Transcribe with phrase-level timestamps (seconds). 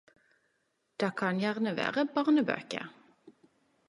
[1.03, 2.89] Det kan gjerne vere barnebøker.